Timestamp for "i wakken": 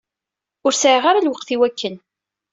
1.55-1.95